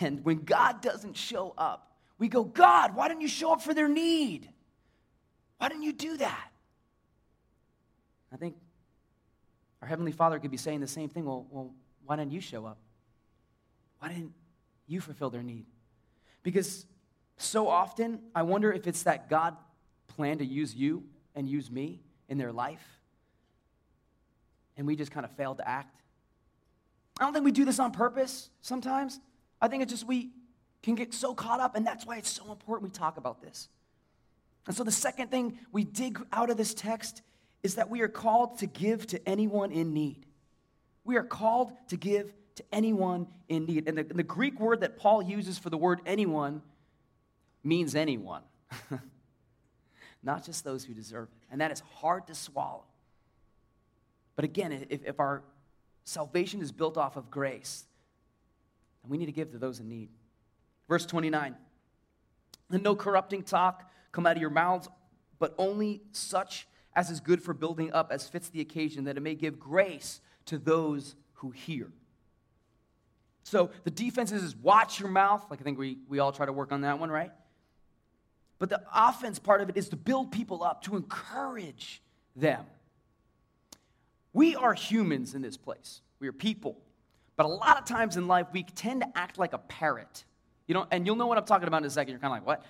[0.00, 3.74] And when God doesn't show up, we go, God, why didn't you show up for
[3.74, 4.48] their need?
[5.58, 6.48] Why didn't you do that?
[8.32, 8.56] I think
[9.80, 11.24] our Heavenly Father could be saying the same thing.
[11.24, 12.78] Well, well, why didn't you show up?
[13.98, 14.32] Why didn't
[14.86, 15.66] you fulfill their need?
[16.42, 16.86] Because
[17.36, 19.56] so often, I wonder if it's that God
[20.08, 22.84] planned to use you and use me in their life,
[24.76, 26.00] and we just kind of failed to act.
[27.18, 29.20] I don't think we do this on purpose sometimes.
[29.62, 30.30] I think it's just we
[30.82, 33.68] can get so caught up, and that's why it's so important we talk about this.
[34.66, 37.22] And so, the second thing we dig out of this text
[37.62, 40.26] is that we are called to give to anyone in need.
[41.04, 43.88] We are called to give to anyone in need.
[43.88, 46.62] And the, the Greek word that Paul uses for the word anyone
[47.62, 48.42] means anyone,
[50.22, 51.46] not just those who deserve it.
[51.50, 52.84] And that is hard to swallow.
[54.34, 55.42] But again, if, if our
[56.04, 57.84] salvation is built off of grace,
[59.02, 60.08] then we need to give to those in need.
[60.88, 61.56] Verse 29
[62.70, 64.88] And no corrupting talk come out of your mouths,
[65.38, 69.20] but only such as is good for building up as fits the occasion, that it
[69.22, 71.90] may give grace to those who hear.
[73.44, 75.44] So the defense is watch your mouth.
[75.50, 77.32] Like I think we, we all try to work on that one, right?
[78.58, 82.00] But the offense part of it is to build people up, to encourage
[82.36, 82.64] them.
[84.32, 86.00] We are humans in this place.
[86.20, 86.78] We are people.
[87.42, 90.24] But a lot of times in life, we tend to act like a parrot.
[90.68, 92.12] You know, and you'll know what I'm talking about in a second.
[92.12, 92.64] You're kind of like, what?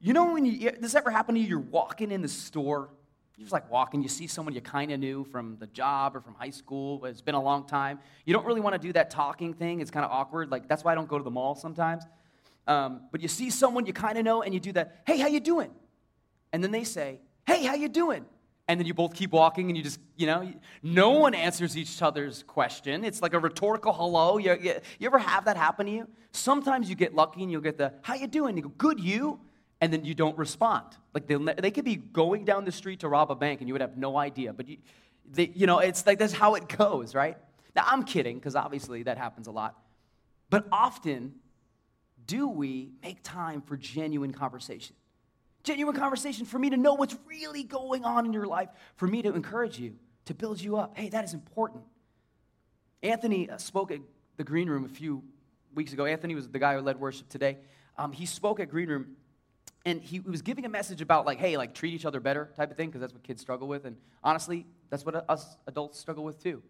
[0.00, 1.48] You know when you, this ever happened to you?
[1.48, 2.90] You're walking in the store
[3.38, 6.20] you're just like walking, you see someone you kind of knew from the job or
[6.20, 7.98] from high school, it's been a long time.
[8.26, 10.50] You don't really want to do that talking thing, it's kind of awkward.
[10.50, 12.04] Like, that's why I don't go to the mall sometimes.
[12.66, 15.28] Um, but you see someone you kind of know and you do that, hey, how
[15.28, 15.70] you doing?
[16.52, 18.26] And then they say, hey, how you doing?
[18.68, 20.50] And then you both keep walking and you just, you know,
[20.82, 23.04] no one answers each other's question.
[23.04, 24.38] It's like a rhetorical hello.
[24.38, 26.08] You, you, you ever have that happen to you?
[26.30, 28.56] Sometimes you get lucky and you'll get the, how you doing?
[28.56, 29.40] You go, good, you?
[29.82, 30.86] and then you don't respond.
[31.12, 33.74] Like they, they could be going down the street to rob a bank and you
[33.74, 34.52] would have no idea.
[34.52, 34.76] But you,
[35.28, 37.36] they, you know, it's like that's how it goes, right?
[37.74, 39.76] Now I'm kidding because obviously that happens a lot.
[40.50, 41.34] But often,
[42.24, 44.94] do we make time for genuine conversation?
[45.64, 49.22] Genuine conversation for me to know what's really going on in your life, for me
[49.22, 49.94] to encourage you,
[50.24, 50.96] to build you up.
[50.96, 51.84] Hey, that is important.
[53.02, 54.00] Anthony uh, spoke at
[54.36, 55.22] the Green Room a few
[55.74, 56.04] weeks ago.
[56.04, 57.58] Anthony was the guy who led worship today.
[57.96, 59.16] Um, he spoke at Green Room
[59.84, 62.70] and he was giving a message about like hey like treat each other better type
[62.70, 66.22] of thing because that's what kids struggle with and honestly That's what us adults struggle
[66.22, 66.62] with too.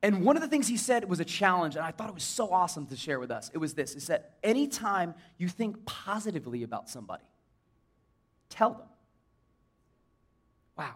[0.00, 2.22] And one of the things he said was a challenge, and I thought it was
[2.22, 3.50] so awesome to share with us.
[3.52, 7.24] It was this: is that anytime you think positively about somebody,
[8.52, 8.86] tell them.
[10.76, 10.94] Wow.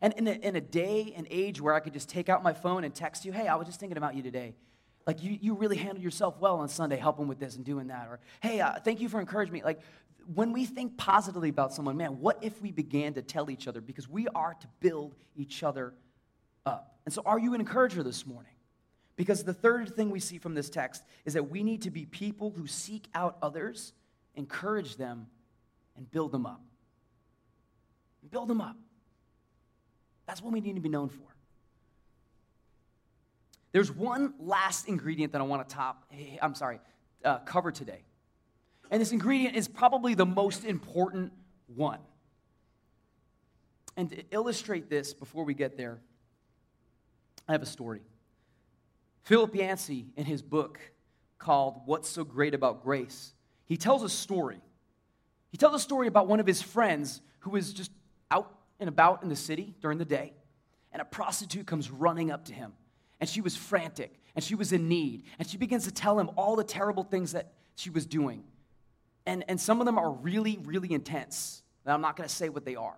[0.00, 2.52] And in a, in a day and age where I could just take out my
[2.52, 4.54] phone and text you, hey, I was just thinking about you today.
[5.06, 8.08] Like, you, you really handled yourself well on Sunday, helping with this and doing that.
[8.08, 9.62] Or, hey, uh, thank you for encouraging me.
[9.62, 9.80] Like,
[10.34, 13.80] when we think positively about someone, man, what if we began to tell each other?
[13.80, 15.94] Because we are to build each other
[16.66, 16.98] up.
[17.06, 18.52] And so, are you an encourager this morning?
[19.16, 22.04] Because the third thing we see from this text is that we need to be
[22.04, 23.94] people who seek out others,
[24.36, 25.26] encourage them,
[25.96, 26.60] and build them up.
[28.30, 28.76] Build them up.
[30.26, 31.22] That's what we need to be known for.
[33.72, 36.10] There's one last ingredient that I want to top,
[36.40, 36.80] I'm sorry,
[37.24, 38.02] uh, cover today.
[38.90, 41.32] And this ingredient is probably the most important
[41.74, 42.00] one.
[43.96, 45.98] And to illustrate this before we get there,
[47.48, 48.00] I have a story.
[49.24, 50.78] Philip Yancey, in his book
[51.38, 53.34] called What's So Great About Grace,
[53.66, 54.60] he tells a story.
[55.50, 57.90] He tells a story about one of his friends who was just
[58.30, 60.32] out and about in the city during the day,
[60.92, 62.72] and a prostitute comes running up to him.
[63.20, 66.30] And she was frantic, and she was in need, and she begins to tell him
[66.36, 68.44] all the terrible things that she was doing.
[69.26, 71.62] And, and some of them are really, really intense.
[71.84, 72.96] And I'm not going to say what they are.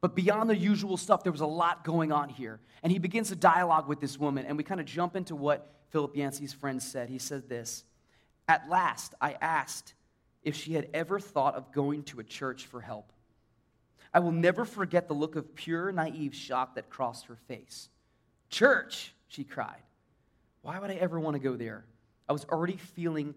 [0.00, 2.60] But beyond the usual stuff, there was a lot going on here.
[2.82, 5.72] And he begins to dialogue with this woman, and we kind of jump into what
[5.88, 7.08] Philip Yancey's friend said.
[7.08, 7.84] He said this
[8.46, 9.94] At last, I asked
[10.42, 13.13] if she had ever thought of going to a church for help.
[14.14, 17.88] I will never forget the look of pure, naive shock that crossed her face.
[18.48, 19.82] Church, she cried.
[20.62, 21.84] Why would I ever want to go there?
[22.28, 23.34] I was already feeling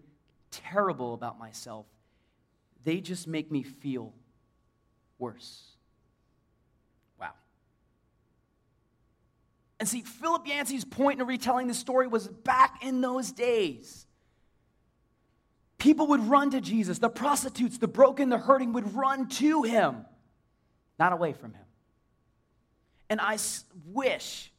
[0.52, 1.86] terrible about myself.
[2.84, 4.14] They just make me feel
[5.18, 5.64] worse.
[7.20, 7.32] Wow.
[9.80, 14.06] And see, Philip Yancey's point in retelling the story was back in those days.
[15.76, 16.98] People would run to Jesus.
[16.98, 20.04] The prostitutes, the broken, the hurting would run to him
[20.98, 21.64] not away from him.
[23.10, 23.38] And I
[23.86, 24.52] wish,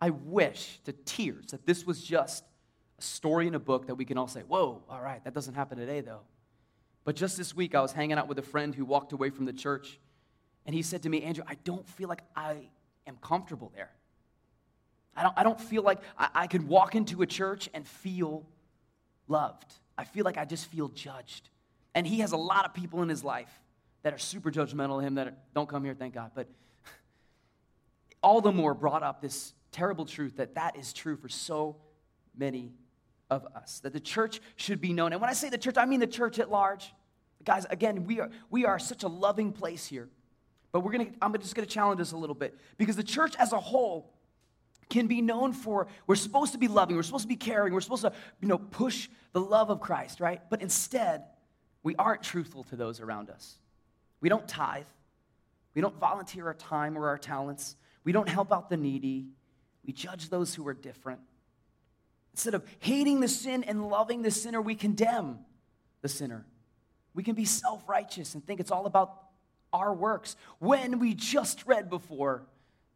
[0.00, 2.44] I wish to tears that this was just
[2.98, 5.54] a story in a book that we can all say, whoa, all right, that doesn't
[5.54, 6.20] happen today though.
[7.04, 9.46] But just this week, I was hanging out with a friend who walked away from
[9.46, 9.98] the church,
[10.66, 12.68] and he said to me, Andrew, I don't feel like I
[13.06, 13.90] am comfortable there.
[15.16, 18.46] I don't, I don't feel like I, I could walk into a church and feel
[19.28, 19.72] loved.
[19.96, 21.48] I feel like I just feel judged.
[21.94, 23.50] And he has a lot of people in his life
[24.02, 26.32] that are super judgmental of him that are, don't come here, thank God.
[26.34, 26.48] But
[28.22, 31.76] all the more brought up this terrible truth that that is true for so
[32.36, 32.72] many
[33.30, 33.80] of us.
[33.80, 35.12] That the church should be known.
[35.12, 36.92] And when I say the church, I mean the church at large.
[37.44, 40.08] Guys, again, we are, we are such a loving place here.
[40.72, 43.52] But we're gonna, I'm just gonna challenge us a little bit because the church as
[43.52, 44.12] a whole
[44.88, 47.80] can be known for we're supposed to be loving, we're supposed to be caring, we're
[47.80, 50.40] supposed to, you know, push the love of Christ, right?
[50.50, 51.24] But instead,
[51.82, 53.59] we aren't truthful to those around us.
[54.20, 54.86] We don't tithe.
[55.74, 57.76] We don't volunteer our time or our talents.
[58.04, 59.28] We don't help out the needy.
[59.84, 61.20] We judge those who are different.
[62.32, 65.38] Instead of hating the sin and loving the sinner, we condemn
[66.02, 66.46] the sinner.
[67.14, 69.14] We can be self righteous and think it's all about
[69.72, 72.44] our works when we just read before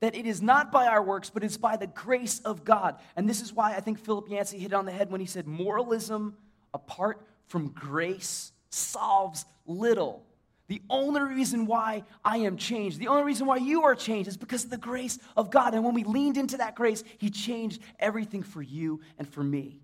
[0.00, 2.96] that it is not by our works, but it's by the grace of God.
[3.16, 5.26] And this is why I think Philip Yancey hit it on the head when he
[5.26, 6.36] said, Moralism
[6.72, 10.24] apart from grace solves little.
[10.66, 14.36] The only reason why I am changed, the only reason why you are changed is
[14.36, 15.74] because of the grace of God.
[15.74, 19.82] And when we leaned into that grace, He changed everything for you and for me.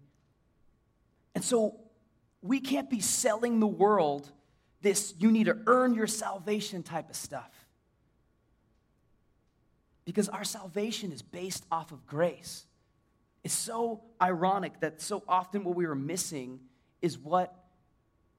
[1.34, 1.76] And so
[2.40, 4.30] we can't be selling the world
[4.80, 7.50] this you need to earn your salvation type of stuff.
[10.06, 12.64] Because our salvation is based off of grace.
[13.44, 16.60] It's so ironic that so often what we are missing
[17.02, 17.54] is what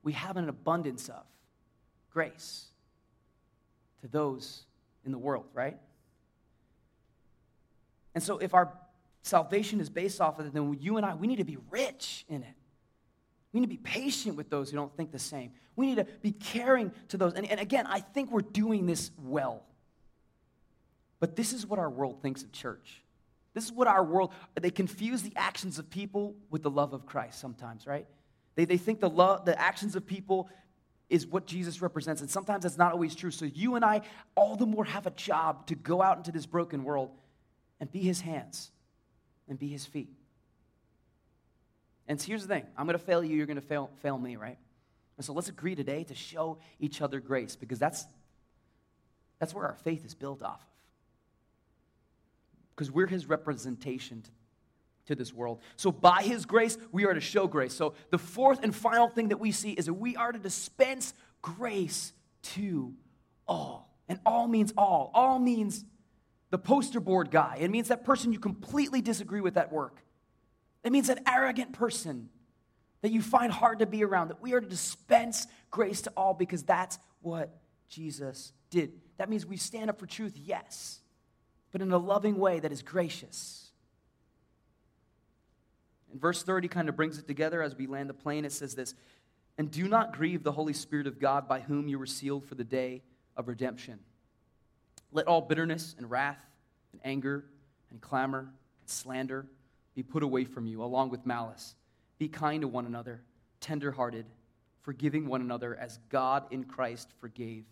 [0.02, 1.24] we have an abundance of
[2.14, 2.66] grace
[4.02, 4.64] to those
[5.06, 5.78] in the world, right?
[8.14, 8.72] And so if our
[9.22, 12.26] salvation is based off of it, then you and I, we need to be rich
[12.28, 12.56] in it.
[13.54, 15.52] We need to be patient with those who don't think the same.
[15.76, 17.34] We need to be caring to those.
[17.34, 19.64] And, and again, I think we're doing this well.
[21.20, 23.02] But this is what our world thinks of church.
[23.54, 27.06] This is what our world, they confuse the actions of people with the love of
[27.06, 28.08] Christ sometimes, right?
[28.56, 30.50] They, they think the, love, the actions of people
[31.12, 32.22] is what Jesus represents.
[32.22, 33.32] And sometimes that's not always true.
[33.32, 34.02] So you and I,
[34.34, 37.12] all the more, have a job to go out into this broken world
[37.82, 38.72] and be his hands
[39.50, 40.10] and be his feet.
[42.08, 44.18] And so here's the thing I'm going to fail you, you're going to fail, fail
[44.18, 44.58] me, right?
[45.18, 48.06] And so let's agree today to show each other grace because that's,
[49.38, 50.68] that's where our faith is built off of.
[52.76, 54.30] because we're his representation to,
[55.12, 55.60] to this world.
[55.78, 57.74] So, by his grace, we are to show grace.
[57.74, 61.14] So, the fourth and final thing that we see is that we are to dispense
[61.42, 62.94] grace to
[63.48, 63.94] all.
[64.10, 65.12] And all means all.
[65.14, 65.86] All means
[66.50, 67.58] the poster board guy.
[67.62, 70.04] It means that person you completely disagree with at work.
[70.84, 72.30] It means that arrogant person
[73.02, 74.30] that you find hard to be around.
[74.30, 78.92] That we are to dispense grace to all because that's what Jesus did.
[79.18, 81.00] That means we stand up for truth, yes,
[81.72, 83.71] but in a loving way that is gracious.
[86.12, 88.46] And verse 30 kind of brings it together as we land the plane.
[88.46, 88.94] It says this
[89.58, 92.56] And do not grieve the Holy Spirit of God by whom you were sealed for
[92.56, 93.02] the day
[93.38, 94.00] of redemption.
[95.12, 96.40] Let all bitterness and wrath
[96.94, 97.46] and anger
[97.90, 99.46] and clamor and slander
[99.96, 101.76] be put away from you, along with malice.
[102.18, 103.22] Be kind to one another,
[103.60, 104.26] tenderhearted,
[104.84, 107.66] forgiving one another as God in Christ forgave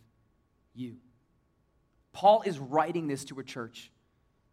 [0.76, 0.96] you.
[2.12, 3.92] Paul is writing this to a church.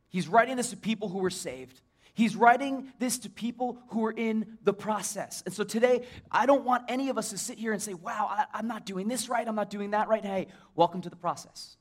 [0.08, 1.80] He's writing this to people who were saved.
[2.16, 5.42] He's writing this to people who are in the process.
[5.44, 8.26] And so today, I don't want any of us to sit here and say, wow,
[8.30, 10.24] I, am not doing this right, I'm not doing that right.
[10.24, 11.76] Hey, welcome to the process.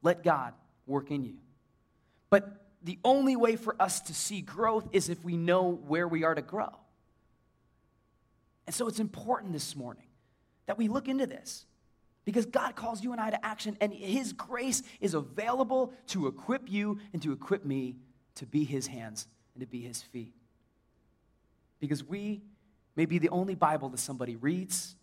[0.00, 0.54] Let God
[0.86, 1.38] work in you.
[2.30, 6.22] But the only way for us to see growth is if we know where we
[6.22, 6.70] are to grow.
[8.68, 10.06] And so it's important this morning
[10.66, 11.66] that we look into this
[12.24, 16.70] because God calls you and I to action, and His grace is available to equip
[16.70, 17.96] you and to equip me
[18.38, 20.34] to be His hands and to be His feet.
[21.80, 22.42] Because we
[22.96, 24.96] may be the only Bible that somebody reads,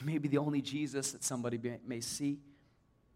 [0.00, 2.38] we may be the only Jesus that somebody may see.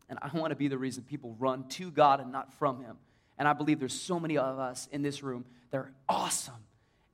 [0.08, 2.96] And I want to be the reason people run to God and not from Him.
[3.38, 6.62] And I believe there's so many of us in this room that are awesome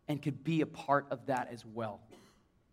[0.08, 2.00] and could be a part of that as well.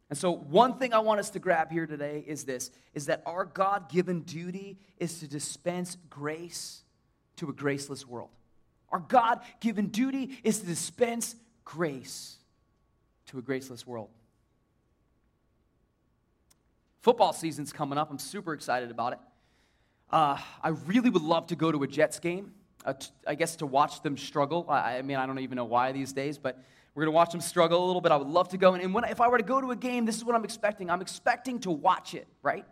[0.10, 3.22] And so one thing I want us to grab here today is this is that
[3.26, 6.84] our God-given duty is to dispense grace
[7.38, 8.30] to a graceless world.
[8.90, 11.36] Our God-given duty is to dispense
[11.66, 12.38] grace
[13.28, 14.10] to a graceless world.
[17.02, 18.10] Football season's coming up.
[18.12, 19.20] I'm super excited about it.
[20.10, 22.54] Uh, I really would love to go to a Jets game.
[22.86, 24.66] Uh, t- I guess to watch them struggle.
[24.70, 26.58] I, I, mean, I don't even know why these days, but
[26.96, 28.12] we're going to watch them struggle a little bit.
[28.12, 28.74] I would love to go.
[28.74, 30.90] And when, if I were to go to a game, this is what I'm expecting.
[30.90, 32.66] I'm expecting to watch it, right?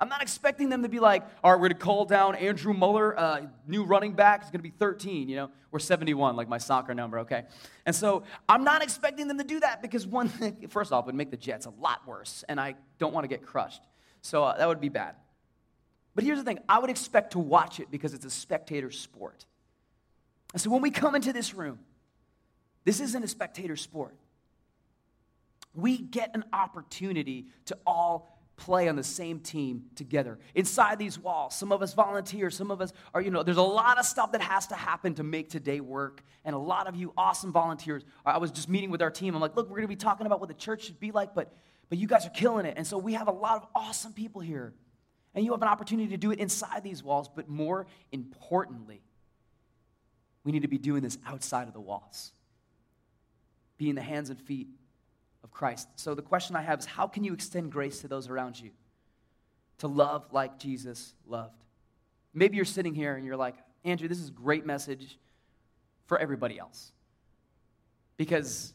[0.00, 2.72] I'm not expecting them to be like, all right, we're going to call down Andrew
[2.72, 4.42] Muller, uh, new running back.
[4.42, 5.50] He's going to be 13, you know.
[5.70, 7.44] We're 71, like my soccer number, okay?
[7.84, 11.14] And so I'm not expecting them to do that because one thing, first off, would
[11.14, 13.82] make the Jets a lot worse, and I don't want to get crushed.
[14.22, 15.16] So uh, that would be bad.
[16.14, 19.44] But here's the thing I would expect to watch it because it's a spectator sport.
[20.54, 21.78] And so when we come into this room,
[22.84, 24.16] this isn't a spectator sport.
[25.74, 31.56] We get an opportunity to all play on the same team together inside these walls.
[31.56, 34.32] Some of us volunteer, some of us are, you know, there's a lot of stuff
[34.32, 36.22] that has to happen to make today work.
[36.44, 38.04] And a lot of you awesome volunteers.
[38.24, 39.34] I was just meeting with our team.
[39.34, 41.34] I'm like, look, we're going to be talking about what the church should be like,
[41.34, 41.52] but
[41.90, 42.74] but you guys are killing it.
[42.76, 44.72] And so we have a lot of awesome people here.
[45.34, 49.02] And you have an opportunity to do it inside these walls, but more importantly,
[50.44, 52.32] we need to be doing this outside of the walls.
[53.76, 54.68] Be in the hands and feet
[55.42, 55.88] of Christ.
[55.96, 58.70] So the question I have is how can you extend grace to those around you?
[59.78, 61.62] To love like Jesus loved.
[62.34, 65.18] Maybe you're sitting here and you're like, Andrew, this is a great message
[66.06, 66.92] for everybody else.
[68.16, 68.74] Because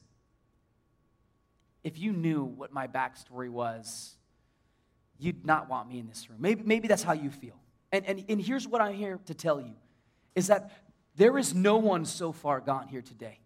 [1.83, 4.15] if you knew what my backstory was,
[5.19, 6.39] you'd not want me in this room.
[6.41, 7.59] Maybe, maybe that's how you feel.
[7.91, 9.75] And, and, and here's what I'm here to tell you
[10.33, 10.71] is that
[11.15, 13.39] there is no one so far gone here today.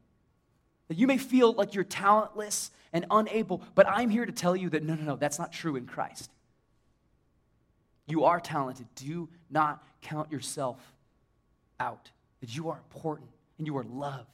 [0.89, 4.69] That you may feel like you're talentless and unable, but I'm here to tell you
[4.71, 6.29] that no, no, no, that's not true in Christ.
[8.07, 8.87] You are talented.
[8.95, 10.79] Do not count yourself
[11.79, 12.09] out,
[12.41, 13.29] that you are important
[13.59, 14.25] and you are loved.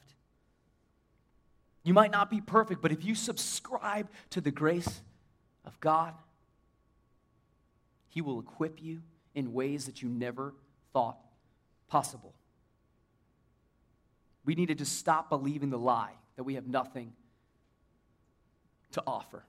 [1.84, 5.02] You might not be perfect, but if you subscribe to the grace
[5.64, 6.14] of God,
[8.08, 9.02] he will equip you
[9.34, 10.54] in ways that you never
[10.94, 11.18] thought
[11.86, 12.32] possible.
[14.46, 17.12] We needed to stop believing the lie that we have nothing
[18.92, 19.44] to offer.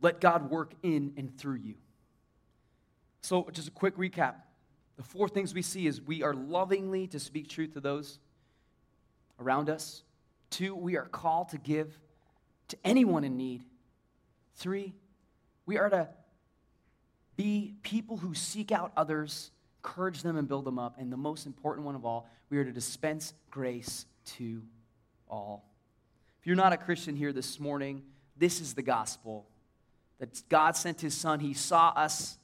[0.00, 1.74] Let God work in and through you.
[3.22, 4.34] So, just a quick recap.
[4.96, 8.18] The four things we see is we are lovingly to speak truth to those
[9.38, 10.02] around us.
[10.50, 11.98] Two, we are called to give
[12.68, 13.64] to anyone in need.
[14.56, 14.94] Three,
[15.66, 16.08] we are to
[17.36, 20.96] be people who seek out others, encourage them, and build them up.
[20.98, 24.06] And the most important one of all, we are to dispense grace
[24.36, 24.62] to
[25.28, 25.64] all.
[26.40, 28.02] If you're not a Christian here this morning,
[28.36, 29.46] this is the gospel
[30.18, 31.40] that God sent his son.
[31.40, 32.38] He saw us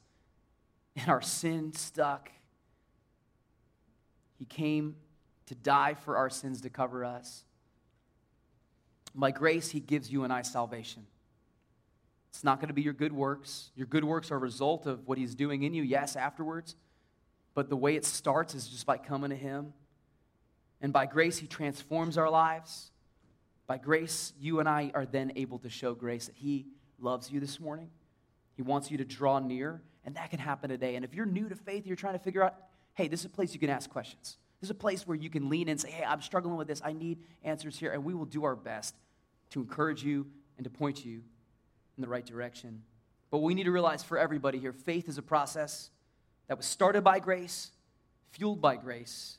[0.95, 2.31] in our sin stuck.
[4.37, 4.95] He came
[5.47, 7.43] to die for our sins to cover us.
[9.13, 11.05] By grace, He gives you and I salvation.
[12.29, 13.71] It's not going to be your good works.
[13.75, 16.75] Your good works are a result of what He's doing in you, yes, afterwards.
[17.53, 19.73] But the way it starts is just by coming to Him.
[20.81, 22.91] And by grace, He transforms our lives.
[23.67, 26.67] By grace, you and I are then able to show grace that He
[26.99, 27.89] loves you this morning.
[28.55, 30.95] He wants you to draw near, and that can happen today.
[30.95, 32.55] And if you're new to faith, you're trying to figure out,
[32.93, 34.37] hey, this is a place you can ask questions.
[34.61, 36.67] This is a place where you can lean in and say, hey, I'm struggling with
[36.67, 36.81] this.
[36.83, 37.91] I need answers here.
[37.91, 38.95] And we will do our best
[39.51, 41.21] to encourage you and to point you
[41.97, 42.81] in the right direction.
[43.31, 45.89] But we need to realize for everybody here faith is a process
[46.47, 47.71] that was started by grace,
[48.31, 49.37] fueled by grace,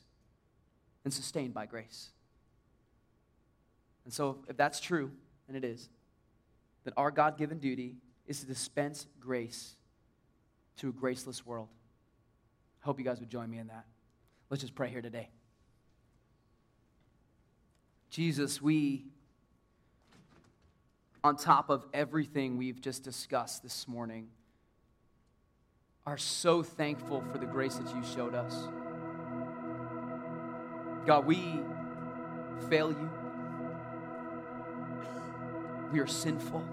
[1.07, 2.09] and sustained by grace.
[4.03, 5.09] And so, if that's true,
[5.47, 5.87] and it is,
[6.83, 7.95] then our God given duty
[8.27, 9.75] is to dispense grace
[10.79, 11.69] to a graceless world.
[12.83, 13.85] I hope you guys would join me in that.
[14.49, 15.29] Let's just pray here today.
[18.09, 19.05] Jesus, we,
[21.23, 24.27] on top of everything we've just discussed this morning,
[26.05, 28.67] are so thankful for the grace that you showed us.
[31.07, 31.61] God, we
[32.69, 33.09] fail you.
[35.93, 36.63] We are sinful.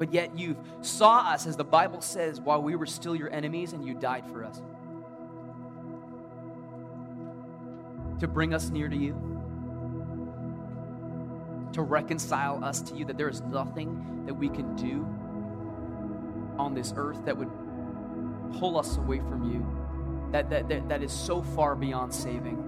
[0.00, 3.72] But yet you saw us, as the Bible says, while we were still your enemies,
[3.72, 4.60] and you died for us.
[8.18, 9.12] To bring us near to you,
[11.72, 15.06] to reconcile us to you, that there is nothing that we can do
[16.58, 17.50] on this earth that would
[18.58, 19.64] pull us away from you,
[20.32, 22.66] that, that, that, that is so far beyond saving,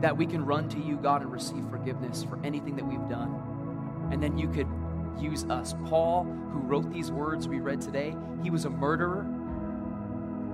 [0.00, 4.08] that we can run to you, God, and receive forgiveness for anything that we've done.
[4.12, 4.68] And then you could
[5.18, 5.74] use us.
[5.86, 9.24] Paul, who wrote these words we read today, he was a murderer,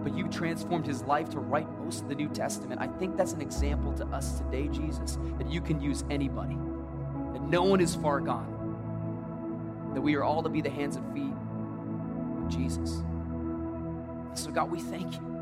[0.03, 2.81] but you transformed his life to write most of the New Testament.
[2.81, 6.57] I think that's an example to us today, Jesus, that you can use anybody,
[7.33, 11.12] that no one is far gone, that we are all to be the hands and
[11.14, 11.33] feet
[12.43, 13.03] of Jesus.
[14.35, 15.34] So, God, we thank you.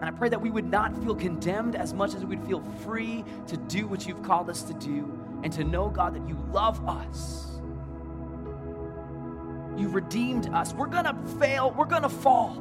[0.00, 3.24] And I pray that we would not feel condemned as much as we'd feel free
[3.48, 6.86] to do what you've called us to do and to know, God, that you love
[6.88, 7.48] us
[9.78, 10.74] You've redeemed us.
[10.74, 12.56] We're going to fail, we're going to fall.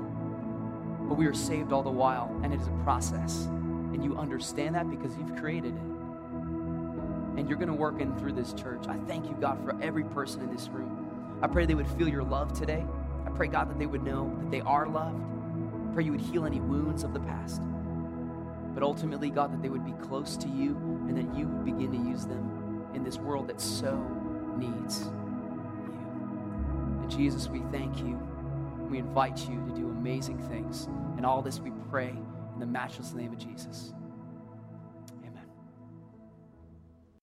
[1.07, 3.45] But we are saved all the while, and it is a process.
[3.45, 5.81] And you understand that because you've created it.
[7.37, 8.87] And you're going to work in through this church.
[8.87, 11.37] I thank you, God, for every person in this room.
[11.41, 12.85] I pray they would feel your love today.
[13.25, 15.23] I pray, God, that they would know that they are loved.
[15.93, 17.61] Pray you would heal any wounds of the past.
[18.73, 20.75] But ultimately, God, that they would be close to you
[21.07, 23.95] and that you would begin to use them in this world that so
[24.57, 25.11] needs you.
[27.01, 28.19] And Jesus, we thank you.
[28.89, 30.87] We invite you to do amazing things.
[31.17, 32.09] And all this we pray
[32.53, 33.93] in the matchless name of Jesus.